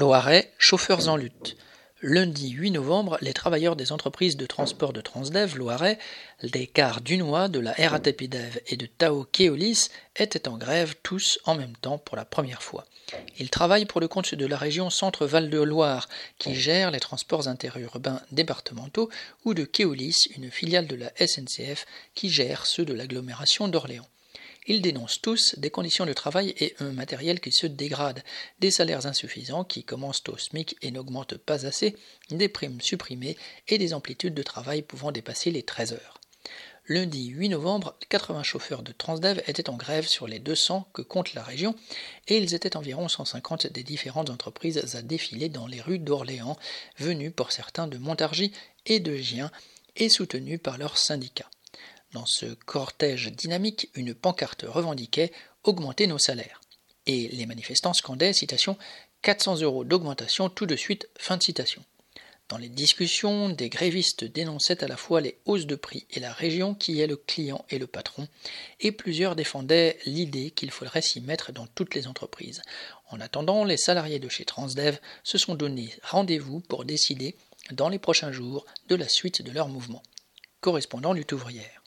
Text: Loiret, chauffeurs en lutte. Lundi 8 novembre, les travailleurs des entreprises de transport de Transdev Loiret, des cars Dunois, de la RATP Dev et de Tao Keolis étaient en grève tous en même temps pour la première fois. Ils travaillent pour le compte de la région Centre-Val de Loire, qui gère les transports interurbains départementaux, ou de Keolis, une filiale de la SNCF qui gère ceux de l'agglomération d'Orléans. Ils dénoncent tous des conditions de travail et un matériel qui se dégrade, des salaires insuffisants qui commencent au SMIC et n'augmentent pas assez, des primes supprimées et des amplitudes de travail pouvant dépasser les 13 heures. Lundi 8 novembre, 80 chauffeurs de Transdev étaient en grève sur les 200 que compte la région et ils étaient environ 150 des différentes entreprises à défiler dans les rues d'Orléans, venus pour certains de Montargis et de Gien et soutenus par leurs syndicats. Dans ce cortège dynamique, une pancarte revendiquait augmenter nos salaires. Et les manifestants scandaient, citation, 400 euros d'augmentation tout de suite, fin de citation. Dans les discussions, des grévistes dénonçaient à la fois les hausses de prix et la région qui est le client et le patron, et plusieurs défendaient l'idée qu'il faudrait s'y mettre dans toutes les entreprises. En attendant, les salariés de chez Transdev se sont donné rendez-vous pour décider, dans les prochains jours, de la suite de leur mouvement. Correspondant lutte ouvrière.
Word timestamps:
Loiret, 0.00 0.50
chauffeurs 0.56 1.10
en 1.10 1.16
lutte. 1.16 1.58
Lundi 2.00 2.48
8 2.52 2.70
novembre, 2.70 3.18
les 3.20 3.34
travailleurs 3.34 3.76
des 3.76 3.92
entreprises 3.92 4.38
de 4.38 4.46
transport 4.46 4.94
de 4.94 5.02
Transdev 5.02 5.58
Loiret, 5.58 5.98
des 6.42 6.66
cars 6.66 7.02
Dunois, 7.02 7.48
de 7.48 7.58
la 7.58 7.74
RATP 7.74 8.22
Dev 8.22 8.60
et 8.68 8.78
de 8.78 8.86
Tao 8.86 9.24
Keolis 9.24 9.90
étaient 10.16 10.48
en 10.48 10.56
grève 10.56 10.94
tous 11.02 11.38
en 11.44 11.54
même 11.54 11.76
temps 11.76 11.98
pour 11.98 12.16
la 12.16 12.24
première 12.24 12.62
fois. 12.62 12.86
Ils 13.38 13.50
travaillent 13.50 13.84
pour 13.84 14.00
le 14.00 14.08
compte 14.08 14.34
de 14.34 14.46
la 14.46 14.56
région 14.56 14.88
Centre-Val 14.88 15.50
de 15.50 15.60
Loire, 15.60 16.08
qui 16.38 16.54
gère 16.54 16.90
les 16.90 16.98
transports 16.98 17.46
interurbains 17.46 18.22
départementaux, 18.32 19.10
ou 19.44 19.52
de 19.52 19.64
Keolis, 19.64 20.16
une 20.34 20.50
filiale 20.50 20.86
de 20.86 20.96
la 20.96 21.12
SNCF 21.18 21.84
qui 22.14 22.30
gère 22.30 22.64
ceux 22.64 22.86
de 22.86 22.94
l'agglomération 22.94 23.68
d'Orléans. 23.68 24.08
Ils 24.70 24.82
dénoncent 24.82 25.20
tous 25.20 25.56
des 25.58 25.70
conditions 25.70 26.06
de 26.06 26.12
travail 26.12 26.54
et 26.60 26.76
un 26.78 26.92
matériel 26.92 27.40
qui 27.40 27.50
se 27.50 27.66
dégrade, 27.66 28.22
des 28.60 28.70
salaires 28.70 29.04
insuffisants 29.04 29.64
qui 29.64 29.82
commencent 29.82 30.22
au 30.28 30.36
SMIC 30.36 30.76
et 30.80 30.92
n'augmentent 30.92 31.38
pas 31.38 31.66
assez, 31.66 31.96
des 32.30 32.48
primes 32.48 32.80
supprimées 32.80 33.36
et 33.66 33.78
des 33.78 33.94
amplitudes 33.94 34.32
de 34.32 34.44
travail 34.44 34.82
pouvant 34.82 35.10
dépasser 35.10 35.50
les 35.50 35.64
13 35.64 35.94
heures. 35.94 36.20
Lundi 36.86 37.30
8 37.30 37.48
novembre, 37.48 37.96
80 38.10 38.44
chauffeurs 38.44 38.84
de 38.84 38.92
Transdev 38.92 39.42
étaient 39.48 39.70
en 39.70 39.76
grève 39.76 40.06
sur 40.06 40.28
les 40.28 40.38
200 40.38 40.88
que 40.92 41.02
compte 41.02 41.34
la 41.34 41.42
région 41.42 41.74
et 42.28 42.36
ils 42.36 42.54
étaient 42.54 42.76
environ 42.76 43.08
150 43.08 43.66
des 43.66 43.82
différentes 43.82 44.30
entreprises 44.30 44.94
à 44.94 45.02
défiler 45.02 45.48
dans 45.48 45.66
les 45.66 45.80
rues 45.80 45.98
d'Orléans, 45.98 46.56
venus 46.96 47.32
pour 47.34 47.50
certains 47.50 47.88
de 47.88 47.98
Montargis 47.98 48.52
et 48.86 49.00
de 49.00 49.16
Gien 49.16 49.50
et 49.96 50.08
soutenus 50.08 50.60
par 50.62 50.78
leurs 50.78 50.96
syndicats. 50.96 51.50
Dans 52.12 52.26
ce 52.26 52.46
cortège 52.46 53.30
dynamique, 53.30 53.88
une 53.94 54.14
pancarte 54.14 54.64
revendiquait 54.66 55.32
augmenter 55.62 56.08
nos 56.08 56.18
salaires. 56.18 56.60
Et 57.06 57.28
les 57.28 57.46
manifestants 57.46 57.92
scandaient, 57.92 58.32
citation, 58.32 58.76
400 59.22 59.60
euros 59.60 59.84
d'augmentation 59.84 60.48
tout 60.48 60.66
de 60.66 60.74
suite, 60.74 61.08
fin 61.16 61.36
de 61.36 61.42
citation. 61.42 61.84
Dans 62.48 62.58
les 62.58 62.68
discussions, 62.68 63.48
des 63.48 63.68
grévistes 63.68 64.24
dénonçaient 64.24 64.82
à 64.82 64.88
la 64.88 64.96
fois 64.96 65.20
les 65.20 65.38
hausses 65.44 65.66
de 65.66 65.76
prix 65.76 66.08
et 66.10 66.18
la 66.18 66.32
région 66.32 66.74
qui 66.74 67.00
est 67.00 67.06
le 67.06 67.16
client 67.16 67.64
et 67.70 67.78
le 67.78 67.86
patron, 67.86 68.26
et 68.80 68.90
plusieurs 68.90 69.36
défendaient 69.36 69.96
l'idée 70.04 70.50
qu'il 70.50 70.72
faudrait 70.72 71.02
s'y 71.02 71.20
mettre 71.20 71.52
dans 71.52 71.68
toutes 71.68 71.94
les 71.94 72.08
entreprises. 72.08 72.62
En 73.10 73.20
attendant, 73.20 73.62
les 73.62 73.76
salariés 73.76 74.18
de 74.18 74.28
chez 74.28 74.44
Transdev 74.44 74.98
se 75.22 75.38
sont 75.38 75.54
donné 75.54 75.94
rendez-vous 76.02 76.58
pour 76.58 76.84
décider, 76.84 77.36
dans 77.70 77.88
les 77.88 78.00
prochains 78.00 78.32
jours, 78.32 78.66
de 78.88 78.96
la 78.96 79.08
suite 79.08 79.42
de 79.42 79.52
leur 79.52 79.68
mouvement. 79.68 80.02
Correspondant 80.60 81.12
lutte 81.12 81.30
ouvrière. 81.30 81.79